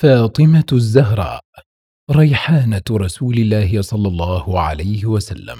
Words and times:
فاطمة 0.00 0.66
الزهراء 0.72 1.44
ريحانة 2.10 2.82
رسول 2.90 3.34
الله 3.34 3.82
صلى 3.82 4.08
الله 4.08 4.60
عليه 4.60 5.06
وسلم. 5.06 5.58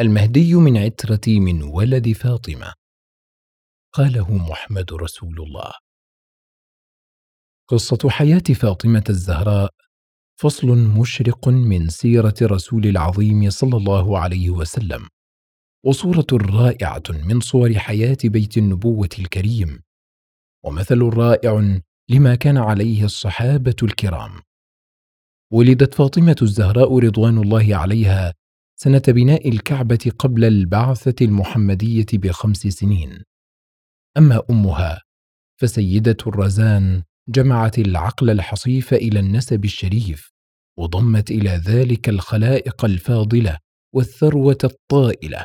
المهدي 0.00 0.54
من 0.54 0.76
عترتي 0.76 1.40
من 1.40 1.62
ولد 1.62 2.12
فاطمة. 2.12 2.74
قاله 3.92 4.32
محمد 4.32 4.92
رسول 4.92 5.42
الله. 5.42 5.72
قصة 7.68 8.10
حياة 8.10 8.54
فاطمة 8.60 9.04
الزهراء 9.08 9.74
فصل 10.40 10.68
مشرق 10.98 11.48
من 11.48 11.88
سيرة 11.88 12.34
رسول 12.42 12.86
العظيم 12.86 13.50
صلى 13.50 13.76
الله 13.76 14.18
عليه 14.18 14.50
وسلم 14.50 15.08
وصورة 15.84 16.26
رائعة 16.32 17.02
من 17.10 17.40
صور 17.40 17.74
حياة 17.74 18.18
بيت 18.24 18.58
النبوة 18.58 19.08
الكريم 19.18 19.82
ومثل 20.64 21.02
رائع 21.02 21.80
لما 22.10 22.34
كان 22.34 22.56
عليه 22.56 23.04
الصحابة 23.04 23.76
الكرام. 23.82 24.40
ولدت 25.52 25.94
فاطمة 25.94 26.36
الزهراء 26.42 26.98
رضوان 26.98 27.38
الله 27.38 27.76
عليها 27.76 28.34
سنة 28.76 29.02
بناء 29.08 29.48
الكعبة 29.48 30.12
قبل 30.18 30.44
البعثة 30.44 31.24
المحمدية 31.24 32.06
بخمس 32.12 32.66
سنين. 32.66 33.22
أما 34.16 34.42
أمها 34.50 35.02
فسيدة 35.60 36.16
الرزان 36.26 37.02
جمعت 37.28 37.78
العقل 37.78 38.30
الحصيف 38.30 38.94
إلى 38.94 39.20
النسب 39.20 39.64
الشريف 39.64 40.30
وضمت 40.78 41.30
إلى 41.30 41.50
ذلك 41.50 42.08
الخلائق 42.08 42.84
الفاضلة 42.84 43.58
والثروة 43.94 44.58
الطائلة 44.64 45.44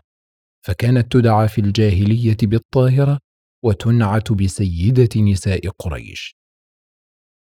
فكانت 0.66 1.12
تدعى 1.12 1.48
في 1.48 1.62
الجاهلية 1.62 2.38
بالطاهرة 2.44 3.20
وتنعت 3.64 4.32
بسيدة 4.32 5.22
نساء 5.22 5.70
قريش. 5.70 6.41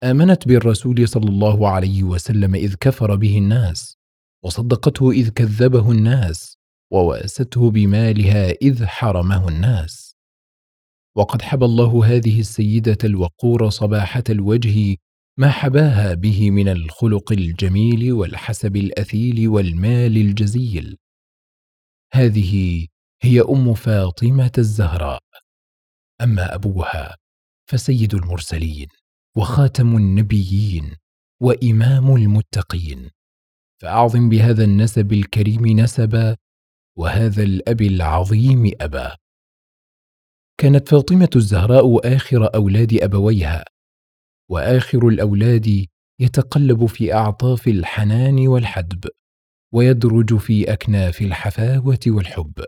آمنت 0.03 0.47
بالرسول 0.47 1.07
صلى 1.07 1.29
الله 1.29 1.69
عليه 1.69 2.03
وسلم 2.03 2.55
إذ 2.55 2.75
كفر 2.75 3.15
به 3.15 3.37
الناس 3.37 3.97
وصدقته 4.43 5.11
إذ 5.11 5.29
كذبه 5.29 5.91
الناس 5.91 6.57
ووأسته 6.91 7.71
بمالها 7.71 8.51
إذ 8.51 8.85
حرمه 8.85 9.47
الناس. 9.47 10.15
وقد 11.15 11.41
حبى 11.41 11.65
الله 11.65 12.05
هذه 12.05 12.39
السيدة 12.39 12.97
الوقور 13.03 13.69
صباحة 13.69 14.23
الوجه 14.29 14.95
ما 15.37 15.49
حباها 15.49 16.13
به 16.13 16.51
من 16.51 16.67
الخلق 16.69 17.31
الجميل 17.31 18.13
والحسب 18.13 18.75
الأثيل 18.75 19.47
والمال 19.47 20.17
الجزيل. 20.17 20.97
هذه 22.13 22.87
هي 23.21 23.41
أم 23.41 23.73
فاطمة 23.73 24.51
الزهراء. 24.57 25.23
أما 26.21 26.55
أبوها 26.55 27.17
فسيد 27.69 28.13
المرسلين. 28.13 28.87
وخاتم 29.37 29.97
النبيين 29.97 30.95
وإمام 31.41 32.15
المتقين. 32.15 33.09
فأعظم 33.81 34.29
بهذا 34.29 34.63
النسب 34.63 35.13
الكريم 35.13 35.79
نسبا 35.79 36.37
وهذا 36.97 37.43
الأب 37.43 37.81
العظيم 37.81 38.71
أبا. 38.81 39.17
كانت 40.57 40.89
فاطمة 40.89 41.29
الزهراء 41.35 42.15
آخر 42.15 42.55
أولاد 42.55 42.93
أبويها 42.93 43.65
وآخر 44.51 45.07
الأولاد 45.07 45.85
يتقلب 46.19 46.85
في 46.85 47.13
أعطاف 47.13 47.67
الحنان 47.67 48.47
والحدب 48.47 49.09
ويدرج 49.73 50.37
في 50.37 50.73
أكناف 50.73 51.21
الحفاوة 51.21 51.99
والحب. 52.07 52.65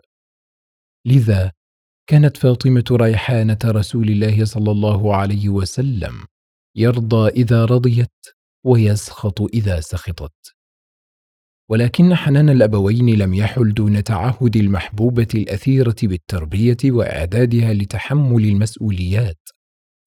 لذا 1.06 1.52
كانت 2.06 2.36
فاطمة 2.36 2.84
ريحانة 2.92 3.58
رسول 3.64 4.08
الله 4.08 4.44
صلى 4.44 4.70
الله 4.70 5.16
عليه 5.16 5.48
وسلم. 5.48 6.26
يرضى 6.76 7.28
إذا 7.28 7.64
رضيت 7.64 8.26
ويسخط 8.66 9.42
إذا 9.42 9.80
سخطت. 9.80 10.54
ولكن 11.70 12.14
حنان 12.14 12.50
الأبوين 12.50 13.18
لم 13.18 13.34
يحل 13.34 13.74
دون 13.74 14.04
تعهد 14.04 14.56
المحبوبة 14.56 15.28
الأثيرة 15.34 15.96
بالتربية 16.02 16.76
وإعدادها 16.84 17.72
لتحمل 17.72 18.44
المسؤوليات. 18.44 19.48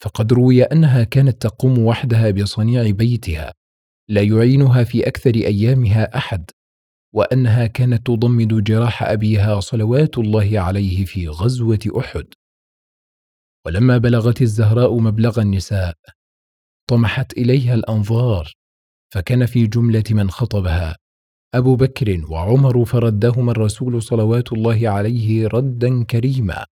فقد 0.04 0.34
روي 0.34 0.64
أنها 0.64 1.04
كانت 1.04 1.42
تقوم 1.42 1.80
وحدها 1.80 2.32
بصنيع 2.32 2.90
بيتها 2.90 3.54
لا 4.10 4.22
يعينها 4.22 4.84
في 4.84 5.08
أكثر 5.08 5.36
أيامها 5.36 6.18
أحد 6.18 6.52
وأنها 7.16 7.68
كانت 7.68 8.08
تضمد 8.08 8.64
جراح 8.64 9.04
أبيها 9.04 9.60
صلوات 9.60 10.18
الله 10.18 10.60
عليه 10.60 11.06
في 11.06 11.28
غزوة 11.28 11.80
أحد. 12.00 12.26
ولما 13.66 13.98
بلغت 13.98 14.42
الزهراء 14.42 15.00
مبلغ 15.00 15.42
النساء 15.42 15.96
طمحت 16.90 17.34
إليها 17.34 17.74
الأنظار 17.74 18.54
فكان 19.14 19.46
في 19.46 19.68
جملة 19.68 20.04
من 20.12 20.30
خطبها 20.30 20.96
أبو 21.54 21.76
بكر 21.76 22.26
وعمر 22.30 22.86
فردهما 22.86 23.52
الرسول 23.52 24.02
صلوات 24.02 24.54
الله 24.54 24.90
عليه 24.90 25.48
ردا 25.48 26.04
كريما 26.04 26.66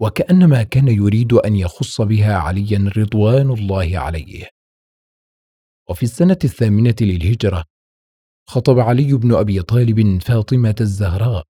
وكأنما 0.00 0.62
كان 0.62 0.88
يريد 0.88 1.32
أن 1.32 1.56
يخص 1.56 2.00
بها 2.00 2.34
عليا 2.36 2.90
رضوان 2.96 3.50
الله 3.50 3.98
عليه. 3.98 4.48
وفي 5.90 6.02
السنة 6.02 6.38
الثامنة 6.44 6.96
للهجرة 7.00 7.64
خطب 8.48 8.78
علي 8.78 9.12
بن 9.12 9.34
أبي 9.34 9.62
طالب 9.62 10.22
فاطمة 10.22 10.74
الزهراء 10.80 11.44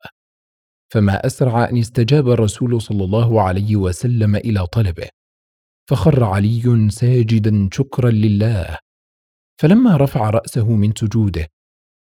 فما 0.93 1.27
أسرع 1.27 1.69
أن 1.69 1.78
استجاب 1.78 2.31
الرسول 2.31 2.82
صلى 2.82 3.04
الله 3.04 3.43
عليه 3.43 3.77
وسلم 3.77 4.37
إلى 4.37 4.66
طلبه. 4.66 5.09
فخر 5.91 6.25
علي 6.25 6.91
ساجدا 6.91 7.69
شكرا 7.72 8.10
لله. 8.10 8.78
فلما 9.60 9.97
رفع 9.97 10.31
رأسه 10.31 10.72
من 10.72 10.93
سجوده 10.97 11.49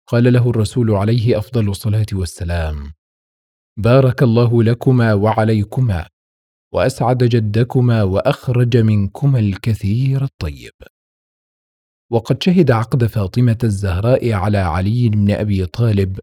قال 0.09 0.33
له 0.33 0.51
الرسول 0.51 0.91
عليه 0.91 1.39
أفضل 1.39 1.69
الصلاة 1.69 2.07
والسلام 2.13 2.93
بارك 3.79 4.23
الله 4.23 4.63
لكما 4.63 5.15
وعليكما 5.15 6.07
وأسعد 6.75 7.19
جدكما 7.19 8.03
وأخرج 8.03 8.77
منكما 8.77 9.39
الكثير 9.39 10.25
الطيب. 10.25 10.73
وقد 12.13 12.43
شهد 12.43 12.71
عقد 12.71 13.05
فاطمة 13.07 13.59
الزهراء 13.65 14.33
على 14.33 14.59
علي 14.59 15.09
بن 15.09 15.31
أبي 15.31 15.67
طالب 15.67 16.19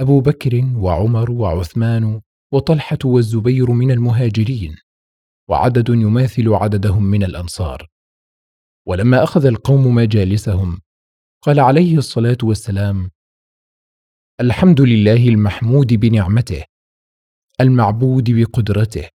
أبو 0.00 0.20
بكر 0.20 0.72
وعمر 0.76 1.30
وعثمان 1.30 2.20
وطلحة 2.54 2.98
والزبير 3.04 3.70
من 3.70 3.90
المهاجرين. 3.90 4.76
وعدد 5.48 5.88
يماثل 5.88 6.48
عددهم 6.48 7.02
من 7.02 7.22
الأنصار. 7.24 7.88
ولما 8.86 9.22
أخذ 9.22 9.46
القوم 9.46 9.94
مجالسهم 9.94 10.80
قال 11.42 11.60
عليه 11.60 11.98
الصلاة 11.98 12.38
والسلام 12.42 13.10
الحمد 14.40 14.80
لله 14.80 15.28
المحمود 15.28 15.92
بنعمته 15.94 16.64
المعبود 17.60 18.30
بقدرته 18.30 19.08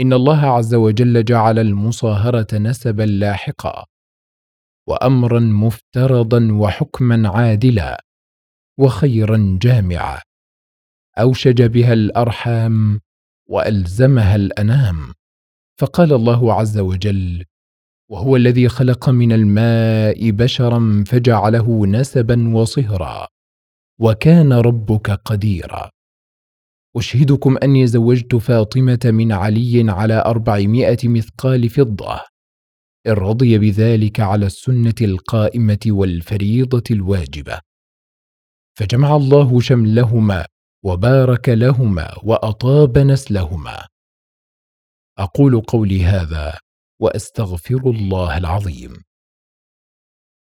إن 0.00 0.12
الله 0.12 0.46
عز 0.46 0.74
وجل 0.74 1.24
جعل 1.24 1.58
المصاهرة 1.58 2.58
نسبا 2.58 3.02
لاحقا 3.02 3.86
وامرا 4.88 5.40
مفترضا 5.40 6.48
وحكما 6.52 7.28
عادلا 7.28 8.04
وخيرا 8.78 9.58
جامعا 9.62 10.20
أوشج 11.18 11.62
بها 11.62 11.92
الأرحام 11.92 13.00
وألزمها 13.50 14.36
الأنام. 14.36 15.12
فقال 15.80 16.12
الله 16.12 16.54
عز 16.54 16.78
وجل 16.78 17.44
وهو 18.10 18.36
الذي 18.36 18.68
خلق 18.68 19.08
من 19.08 19.32
الماء 19.32 20.30
بشرا 20.30 21.04
فجعله 21.06 21.86
نسبا 21.86 22.56
وصهرا 22.56 23.28
وكان 24.00 24.52
ربك 24.52 25.10
قديرا. 25.10 25.90
أشهدكم 26.96 27.56
أني 27.62 27.86
زوجت 27.86 28.34
فاطمة 28.36 29.00
من 29.04 29.32
علي 29.32 29.90
على 29.90 30.22
أربعمائة 30.26 31.08
مثقال 31.08 31.68
فضة. 31.68 32.20
إن 33.06 33.12
رضي 33.12 33.58
بذلك 33.58 34.20
على 34.20 34.46
السنة 34.46 34.94
القائمة 35.02 35.78
والفريضة 35.86 36.84
الواجبة. 36.90 37.60
فجمع 38.78 39.16
الله 39.16 39.60
شملهما 39.60 40.46
وبارك 40.84 41.48
لهما 41.48 42.14
وأطاب 42.24 42.98
نسلهما. 42.98 43.86
أقول 45.18 45.60
قولي 45.60 46.04
هذا 46.04 46.58
وأستغفر 47.00 47.90
الله 47.90 48.38
العظيم. 48.38 49.02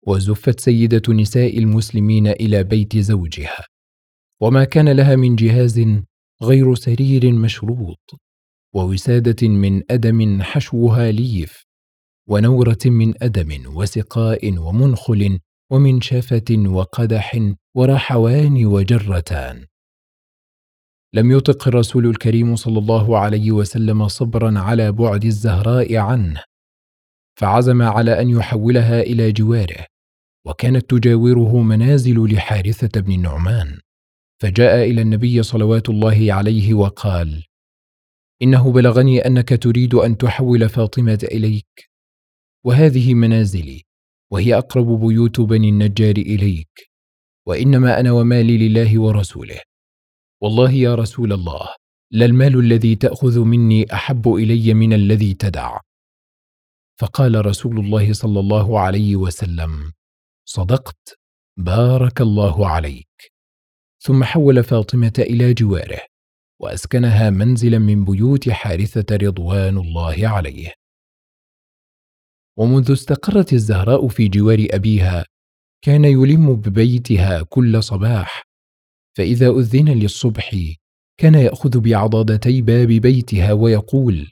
وزفت 0.08 0.60
سيدة 0.60 1.14
نساء 1.14 1.60
المسلمين 1.60 2.28
إلى 2.28 2.64
بيت 2.64 2.98
زوجها. 2.98 3.66
وما 4.42 4.64
كان 4.64 4.90
لها 4.90 5.16
من 5.16 5.36
جهاز 5.36 5.82
غير 6.44 6.76
سرير 6.76 7.32
مشروط 7.32 8.12
ووسادة 8.76 9.48
من 9.48 9.92
أدم 9.92 10.42
حشوها 10.42 11.12
ليف 11.12 11.64
ونورة 12.30 12.78
من 12.86 13.24
أدم 13.24 13.76
وسقاء 13.78 14.58
ومنخل 14.58 15.40
ومن 15.72 16.02
شفة 16.02 16.46
وقدح 16.68 17.54
ورحوان 17.76 18.66
وجرتان. 18.66 19.66
لم 21.16 21.32
يطق 21.32 21.68
الرسول 21.68 22.06
الكريم 22.06 22.56
صلى 22.56 22.80
الله 22.80 23.20
عليه 23.20 23.52
وسلم 23.52 24.08
صبرا 24.08 24.60
على 24.60 24.92
بعد 24.92 25.26
الزهراء 25.26 25.96
عنه 25.96 26.44
فعزم 27.40 27.82
على 27.82 28.22
أن 28.22 28.30
يحولها 28.30 29.02
إلى 29.02 29.32
جواره 29.32 29.86
وكانت 30.46 30.90
تجاوره 30.90 31.62
منازل 31.62 32.34
لحارثة 32.34 33.02
بن 33.02 33.12
النعمان 33.12 33.80
فجاء 34.42 34.92
إلى 34.92 35.02
النبي 35.02 35.44
صلوات 35.44 35.90
الله 35.90 36.34
عليه 36.34 36.74
وقال 36.74 37.44
إنه 38.42 38.72
بلغني 38.72 39.20
أنك 39.28 39.64
تريد 39.64 39.94
أن 39.94 40.18
تحول 40.18 40.70
فاطمة 40.70 41.28
إليك 41.32 41.90
وهذه 42.66 43.14
منازلي 43.14 43.82
وهي 44.32 44.58
أقرب 44.58 45.06
بيوت 45.08 45.42
بني 45.42 45.70
النجار 45.70 46.16
إليك 46.18 46.92
وإنما 47.48 48.00
أنا 48.00 48.12
ومالي 48.12 48.58
لله 48.58 49.00
ورسوله. 49.02 49.75
والله 50.46 50.72
يا 50.72 50.96
رسول 50.96 51.34
الله 51.34 51.68
للمال 52.12 52.60
الذي 52.60 52.96
تأخذ 52.96 53.40
مني 53.40 53.94
أحب 53.94 54.34
إلي 54.34 54.74
من 54.74 54.94
الذي 54.94 55.34
تدع. 55.34 55.80
فقال 57.00 57.46
رسول 57.46 57.80
الله 57.80 58.14
صلى 58.14 58.40
الله 58.40 58.80
عليه 58.80 59.16
وسلم 59.16 59.92
صدقت 60.48 61.20
بارك 61.58 62.22
الله 62.22 62.70
عليك. 62.70 63.34
ثم 64.04 64.24
حول 64.24 64.64
فاطمة 64.64 65.14
إلى 65.20 65.54
جواره 65.54 66.00
وأسكنها 66.62 67.30
منزلا 67.30 67.80
من 67.80 68.06
بيوت 68.06 68.50
حارثة 68.50 69.16
رضوان 69.16 69.78
الله 69.78 70.28
عليه. 70.28 70.74
ومنذ 72.58 72.92
استقرت 72.92 73.54
الزهراء 73.54 74.08
في 74.08 74.28
جوار 74.28 74.68
أبيها 74.72 75.26
كان 75.82 76.06
يلم 76.06 76.56
ببيتها 76.56 77.44
كل 77.44 77.84
صباح 77.84 78.55
فإذا 79.18 79.50
أذن 79.50 79.90
للصبح 79.90 80.56
كان 81.18 81.36
يأخذ 81.36 81.80
بعضادتي 81.80 82.62
باب 82.62 82.88
بيتها 82.88 83.54
ويقول 83.54 84.32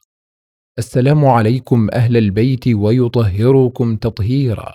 السلام 0.80 1.26
عليكم 1.26 1.90
أهل 1.94 2.18
البيت 2.18 2.68
ويطهركم 2.68 3.96
تطهيرا. 3.96 4.74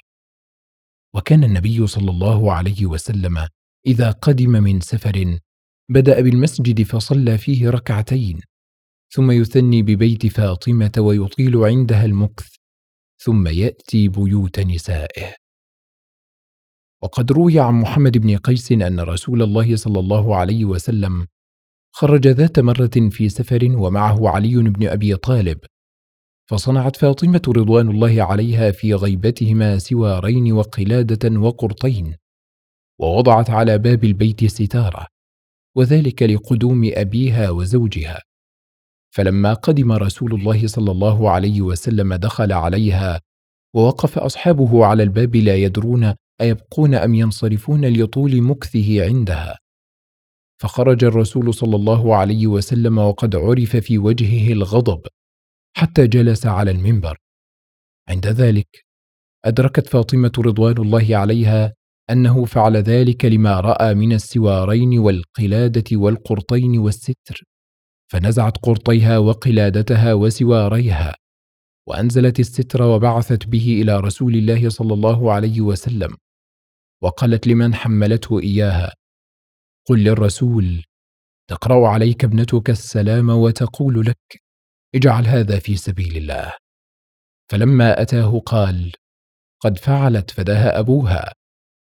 وكان 1.15 1.45
النبي 1.45 1.87
صلى 1.87 2.11
الله 2.11 2.53
عليه 2.53 2.87
وسلم 2.87 3.49
إذا 3.87 4.11
قدم 4.11 4.51
من 4.51 4.81
سفر 4.81 5.39
بدأ 5.91 6.21
بالمسجد 6.21 6.83
فصلى 6.83 7.39
فيه 7.39 7.71
ركعتين 7.71 8.41
ثم 9.11 9.31
يثني 9.31 9.83
ببيت 9.83 10.27
فاطمة 10.27 10.93
ويطيل 10.99 11.57
عندها 11.57 12.05
المكث 12.05 12.49
ثم 13.19 13.49
يأتي 13.49 14.09
بيوت 14.09 14.61
نسائه. 14.61 15.35
وقد 17.03 17.33
روي 17.33 17.61
عن 17.61 17.75
محمد 17.75 18.19
بن 18.19 18.37
قيس 18.37 18.73
أن 18.73 19.01
رسول 19.01 19.43
الله 19.43 19.77
صلى 19.77 20.01
الله 20.01 20.37
عليه 20.37 20.65
وسلم 20.65 21.27
خرج 21.93 22.29
ذات 22.29 22.59
مرة 22.59 23.09
في 23.11 23.29
سفر 23.29 23.69
ومعه 23.77 24.29
علي 24.29 24.57
بن 24.57 24.89
أبي 24.89 25.17
طالب 25.17 25.59
فصنعت 26.51 26.97
فاطمة 26.97 27.43
رضوان 27.49 27.91
الله 27.91 28.23
عليها 28.23 28.71
في 28.71 28.95
غيبتهما 28.95 29.79
سوارين 29.79 30.53
وقلادة 30.53 31.41
وقرطين 31.41 32.15
ووضعت 33.01 33.51
على 33.51 33.79
باب 33.79 34.05
البيت 34.05 34.45
ستارة 34.45 35.07
وذلك 35.77 36.23
لقدوم 36.23 36.91
أبيها 36.95 37.51
وزوجها. 37.51 38.23
فلما 39.11 39.55
قدم 39.55 39.93
رسول 39.93 40.35
الله 40.35 40.67
صلى 40.67 40.91
الله 40.91 41.31
عليه 41.31 41.61
وسلم 41.61 42.15
دخل 42.15 42.53
عليها 42.53 43.21
ووقف 43.75 44.19
أصحابه 44.19 44.87
على 44.87 45.03
الباب 45.03 45.37
لا 45.37 45.57
يدرون 45.57 46.15
أيبقون 46.41 46.95
أم 46.95 47.15
ينصرفون 47.15 47.85
لطول 47.85 48.43
مكثه 48.43 49.05
عندها؟ 49.05 49.59
فخرج 50.63 51.05
الرسول 51.05 51.55
صلى 51.55 51.77
الله 51.77 52.17
عليه 52.17 52.47
وسلم 52.47 52.99
وقد 52.99 53.37
عرف 53.37 53.77
في 53.77 53.99
وجهه 53.99 54.53
الغضب 54.53 55.07
حتى 55.77 56.07
جلس 56.07 56.47
على 56.47 56.71
المنبر. 56.71 57.17
عند 58.09 58.27
ذلك 58.27 58.87
أدركت 59.45 59.87
فاطمة 59.87 60.33
رضوان 60.39 60.79
الله 60.79 61.17
عليها 61.17 61.75
أنه 62.11 62.45
فعل 62.45 62.77
ذلك 62.77 63.25
لما 63.25 63.61
رأى 63.61 63.95
من 63.95 64.13
السوارين 64.13 64.99
والقلادة 64.99 65.85
والقرطين 65.93 66.79
والستر 66.79 67.43
فنزعت 68.13 68.57
قرطيها 68.57 69.19
وقلادتها 69.19 70.15
وسواريها 70.15 71.15
وأنزلت 71.89 72.41
الستر 72.41 72.83
وبعثت 72.83 73.47
به 73.47 73.83
إلى 73.83 74.01
رسول 74.01 74.35
الله 74.35 74.69
صلى 74.69 74.95
الله 74.95 75.33
عليه 75.33 75.61
وسلم. 75.61 76.17
وقالت 77.03 77.47
لمن 77.47 77.75
حملته 77.75 78.41
إياها. 78.41 78.95
قل 79.89 80.05
للرسول 80.05 80.83
تقرأ 81.51 81.89
عليك 81.89 82.25
ابنتك 82.25 82.71
السلام 82.71 83.31
وتقول 83.31 84.07
لك 84.07 84.43
اجعل 84.95 85.27
هذا 85.27 85.59
في 85.59 85.77
سبيل 85.77 86.17
الله. 86.17 86.53
فلما 87.51 88.03
أتاه 88.03 88.39
قال 88.39 88.93
قد 89.61 89.79
فعلت 89.79 90.31
فداها 90.31 90.79
أبوها. 90.79 91.33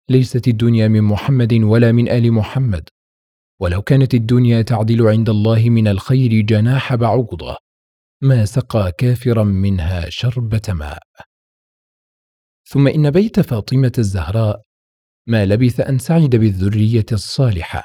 ليست 0.10 0.48
الدنيا 0.48 0.88
من 0.88 1.02
محمد 1.02 1.54
ولا 1.54 1.92
من 1.92 2.10
آل 2.10 2.32
محمد. 2.32 2.90
ولو 3.62 3.82
كانت 3.82 4.14
الدنيا 4.14 4.62
تعدل 4.62 5.08
عند 5.08 5.30
الله 5.30 5.70
من 5.70 5.88
الخير 5.88 6.42
جناح 6.42 6.96
بعوضة. 6.96 7.58
ما 8.22 8.46
سقى 8.46 8.92
كافرا 8.98 9.44
منها 9.44 10.10
شربة 10.10 10.62
ماء. 10.70 11.04
ثم 12.66 12.88
إن 12.88 13.12
بيت 13.12 13.40
فاطمة 13.40 13.92
الزهراء 13.98 14.67
ما 15.28 15.46
لبث 15.46 15.80
أن 15.80 16.00
سعد 16.00 16.36
بالذرية 16.36 17.06
الصالحة 17.12 17.84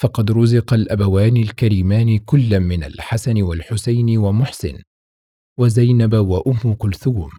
فقد 0.00 0.30
رزق 0.30 0.74
الأبوان 0.74 1.36
الكريمان 1.36 2.18
كلا 2.18 2.58
من 2.58 2.84
الحسن 2.84 3.42
والحسين 3.42 4.18
ومحسن 4.18 4.82
وزينب 5.58 6.14
وأم 6.14 6.74
كلثوم. 6.74 7.30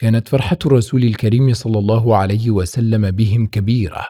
كانت 0.00 0.28
فرحة 0.28 0.58
الرسول 0.66 1.04
الكريم 1.04 1.54
صلى 1.54 1.78
الله 1.78 2.16
عليه 2.16 2.50
وسلم 2.50 3.10
بهم 3.10 3.46
كبيرة 3.46 4.06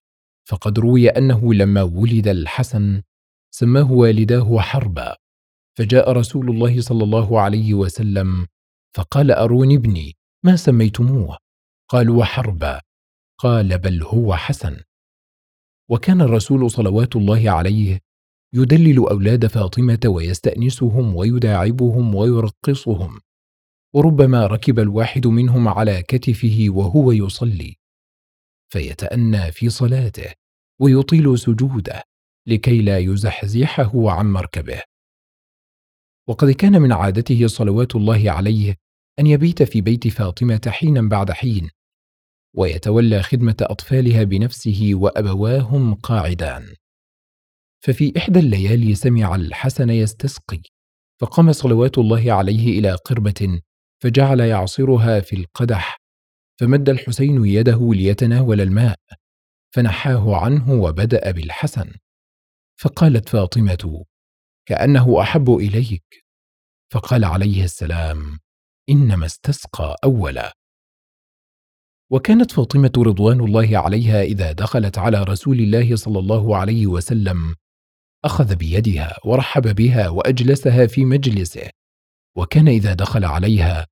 فقد 0.48 0.78
روي 0.78 1.08
أنه 1.08 1.54
لما 1.54 1.82
ولد 1.82 2.28
الحسن 2.28 3.02
سماه 3.50 3.92
والداه 3.92 4.60
حربا 4.60 5.16
فجاء 5.78 6.12
رسول 6.12 6.50
الله 6.50 6.80
صلى 6.80 7.04
الله 7.04 7.40
عليه 7.40 7.74
وسلم 7.74 8.46
فقال 8.96 9.30
أروني 9.30 9.74
ابني 9.74 10.16
ما 10.44 10.56
سميتموه؟ 10.56 11.36
قالوا 11.88 12.24
حربا. 12.24 12.80
قال 13.42 13.78
بل 13.78 14.02
هو 14.02 14.36
حسن. 14.36 14.80
وكان 15.90 16.20
الرسول 16.20 16.70
صلوات 16.70 17.16
الله 17.16 17.50
عليه 17.50 18.00
يدلل 18.54 18.96
أولاد 18.96 19.46
فاطمة 19.46 20.00
ويستأنسهم 20.06 21.16
ويداعبهم 21.16 22.14
ويرقصهم. 22.14 23.20
وربما 23.94 24.46
ركب 24.46 24.78
الواحد 24.78 25.26
منهم 25.26 25.68
على 25.68 26.02
كتفه 26.02 26.66
وهو 26.68 27.12
يصلي. 27.12 27.76
فيتأنى 28.72 29.52
في 29.52 29.70
صلاته 29.70 30.32
ويطيل 30.80 31.38
سجوده 31.38 32.02
لكي 32.46 32.82
لا 32.82 32.98
يزحزحه 32.98 34.10
عن 34.10 34.32
مركبه. 34.32 34.82
وقد 36.28 36.50
كان 36.50 36.82
من 36.82 36.92
عادته 36.92 37.46
صلوات 37.46 37.96
الله 37.96 38.30
عليه 38.30 38.76
أن 39.18 39.26
يبيت 39.26 39.62
في 39.62 39.80
بيت 39.80 40.08
فاطمة 40.08 40.60
حينا 40.66 41.08
بعد 41.08 41.30
حين 41.30 41.70
ويتولى 42.56 43.22
خدمة 43.22 43.56
أطفالها 43.60 44.24
بنفسه 44.24 44.90
وأبواهم 44.94 45.94
قاعدان. 45.94 46.74
ففي 47.80 48.12
إحدى 48.16 48.38
الليالي 48.38 48.94
سمع 48.94 49.34
الحسن 49.34 49.90
يستسقي 49.90 50.62
فقام 51.20 51.52
صلوات 51.52 51.98
الله 51.98 52.32
عليه 52.32 52.78
إلى 52.78 52.92
قربة 52.92 53.60
فجعل 54.02 54.40
يعصرها 54.40 55.20
في 55.20 55.36
القدح 55.36 55.96
فمد 56.60 56.88
الحسين 56.88 57.44
يده 57.44 57.94
ليتناول 57.94 58.60
الماء 58.60 58.96
فنحاه 59.74 60.36
عنه 60.36 60.72
وبدأ 60.72 61.30
بالحسن. 61.30 61.92
فقالت 62.80 63.28
فاطمة 63.28 64.04
كأنه 64.68 65.22
أحب 65.22 65.50
إليك. 65.50 66.24
فقال 66.92 67.24
عليه 67.24 67.64
السلام 67.64 68.38
إنما 68.90 69.26
استسقى 69.26 69.96
أولا. 70.04 70.59
وكانت 72.12 72.52
فاطمة 72.52 72.92
رضوان 72.98 73.40
الله 73.40 73.78
عليها 73.78 74.22
إذا 74.22 74.52
دخلت 74.52 74.98
على 74.98 75.22
رسول 75.22 75.60
الله 75.60 75.96
صلى 75.96 76.18
الله 76.18 76.56
عليه 76.56 76.86
وسلم. 76.86 77.54
أخذ 78.24 78.56
بيدها 78.56 79.16
ورحب 79.24 79.74
بها 79.74 80.08
وأجلسها 80.08 80.86
في 80.86 81.04
مجلسه. 81.04 81.70
وكان 82.36 82.68
إذا 82.68 82.94
دخل 82.94 83.24
عليها 83.24 83.86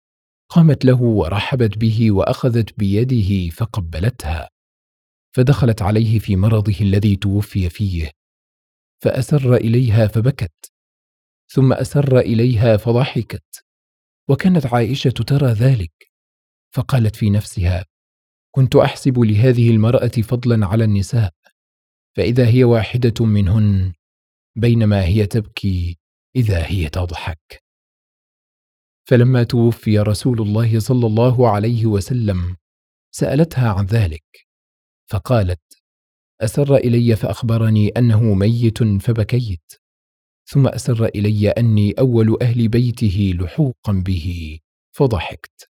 قامت 0.49 0.85
له 0.85 1.03
ورحبت 1.03 1.79
به 1.79 2.11
وأخذت 2.13 2.79
بيده 2.79 3.51
فقبلتها. 3.51 4.49
فدخلت 5.37 5.83
عليه 5.83 6.19
في 6.19 6.37
مرضه 6.37 6.81
الذي 6.81 7.17
توفي 7.17 7.69
فيه. 7.69 8.11
فأسر 9.03 9.55
إليها 9.55 10.07
فبكت. 10.07 10.73
ثم 11.51 11.73
أسر 11.73 12.19
إليها 12.19 12.77
فضحكت. 12.77 13.65
وكانت 14.29 14.67
عائشة 14.67 15.11
ترى 15.11 15.53
ذلك. 15.53 15.93
فقالت 16.75 17.17
في 17.17 17.31
نفسها 17.31 17.85
كنت 18.59 18.77
أحسب 18.77 19.19
لهذه 19.19 19.71
المرأة 19.71 20.09
فضلا 20.09 20.67
على 20.67 20.85
النساء 20.85 21.35
فإذا 22.17 22.49
هي 22.49 22.65
واحدة 22.65 23.25
منهن 23.27 23.93
بينما 24.57 25.05
هي 25.05 25.27
تبكي 25.27 25.99
إذا 26.37 26.67
هي 26.67 26.89
تضحك. 26.89 27.65
فلما 29.09 29.43
توفي 29.43 29.99
رسول 29.99 30.41
الله 30.41 30.81
صلى 30.81 31.07
الله 31.07 31.51
عليه 31.51 31.87
وسلم 31.87 32.57
سألتها 33.11 33.73
عن 33.73 33.85
ذلك 33.87 34.49
فقالت 35.11 35.83
أسر 36.41 36.77
إلي 36.77 37.17
فأخبرني 37.17 37.89
أنه 37.89 38.35
ميت 38.35 38.83
فبكيت 38.83 39.73
ثم 40.49 40.69
أسر 40.69 41.07
إلي 41.07 41.49
أني 41.51 41.93
أول 41.93 42.37
أهل 42.43 42.69
بيته 42.69 43.35
لحوقا 43.41 43.93
به 43.93 44.59
فضحكت. 44.97 45.68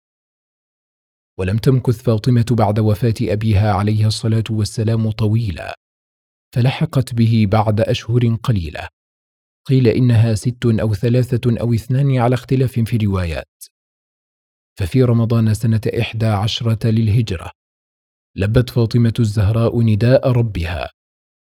ولم 1.39 1.57
تمكث 1.57 2.01
فاطمة 2.01 2.45
بعد 2.51 2.79
وفاة 2.79 3.13
أبيها 3.21 3.73
عليه 3.73 4.07
الصلاة 4.07 4.43
والسلام 4.49 5.11
طويلا 5.11 5.75
فلحقت 6.55 7.13
به 7.13 7.47
بعد 7.51 7.81
أشهر 7.81 8.35
قليلة. 8.35 8.87
قيل 9.67 9.87
إنها 9.87 10.35
ست 10.35 10.65
أو 10.65 10.93
ثلاثة 10.93 11.59
أو 11.61 11.73
اثنان 11.73 12.17
على 12.17 12.33
اختلاف 12.33 12.79
في 12.79 12.97
روايات 12.97 13.63
ففي 14.79 15.03
رمضان 15.03 15.53
سنة 15.53 15.81
إحدى 16.01 16.25
عشرة 16.25 16.87
للهجرة 16.87 17.51
لبت 18.35 18.69
فاطمة 18.69 19.13
الزهراء 19.19 19.81
نداء 19.81 20.31
ربها 20.31 20.89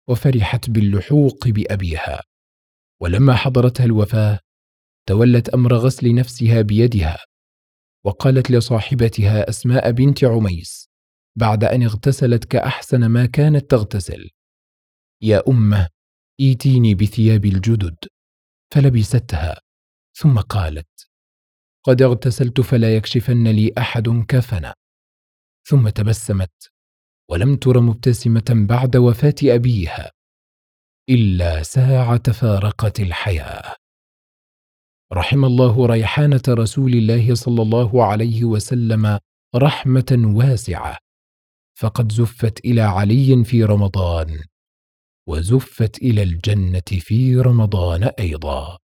وفرحت 0.09 0.69
باللحوق 0.69 1.47
بأبيها. 1.47 2.21
ولما 3.01 3.35
حضرتها 3.35 3.83
الوفاة 3.85 4.39
تولت 5.09 5.49
أمر 5.49 5.73
غسل 5.73 6.15
نفسها 6.15 6.61
بيدها. 6.61 7.17
وقالت 8.05 8.51
لصاحبتها 8.51 9.49
أسماء 9.49 9.91
بنت 9.91 10.23
عميس 10.23 10.89
بعد 11.37 11.63
أن 11.63 11.83
اغتسلت 11.83 12.45
كأحسن 12.45 13.05
ما 13.05 13.25
كانت 13.25 13.71
تغتسل. 13.71 14.29
يا 15.23 15.43
أمة 15.47 15.89
إيتيني 16.39 16.95
بثياب 16.95 17.45
الجدد. 17.45 17.97
فلبستها 18.73 19.61
ثم 20.17 20.39
قالت 20.39 21.09
قد 21.83 22.01
اغتسلت 22.01 22.61
فلا 22.61 22.95
يكشفن 22.95 23.47
لي 23.47 23.71
أحد 23.77 24.09
كفنا. 24.27 24.73
ثم 25.67 25.89
تبسمت 25.89 26.71
ولم 27.31 27.55
تر 27.55 27.79
مبتسمة 27.79 28.65
بعد 28.69 28.95
وفاة 28.97 29.35
أبيها 29.43 30.11
إلا 31.09 31.63
ساعة 31.63 32.31
فارقت 32.31 32.99
الحياة. 32.99 33.75
رحم 35.13 35.45
الله 35.45 35.85
ريحانة 35.85 36.41
رسول 36.49 36.93
الله 36.93 37.35
صلى 37.35 37.61
الله 37.61 38.05
عليه 38.05 38.43
وسلم 38.43 39.19
رحمة 39.55 40.23
واسعة. 40.35 40.97
فقد 41.79 42.11
زفت 42.11 42.65
إلى 42.65 42.81
علي 42.81 43.43
في 43.43 43.63
رمضان 43.63 44.39
وزفت 45.27 45.97
إلى 45.97 46.23
الجنة 46.23 46.81
في 46.99 47.35
رمضان 47.35 48.03
أيضا. 48.03 48.77